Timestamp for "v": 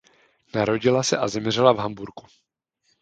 1.71-1.77